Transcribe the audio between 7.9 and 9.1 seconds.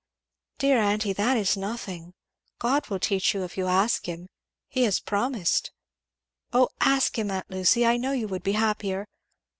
know you would be happier!